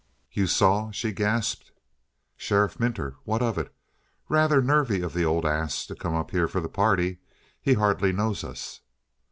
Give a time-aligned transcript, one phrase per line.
[0.31, 1.71] "You saw?" she gasped.
[2.35, 3.17] "Sheriff Minter?
[3.23, 3.71] What of it?
[4.29, 7.19] Rather nervy of the old ass to come up here for the party;
[7.61, 8.81] he hardly knows us."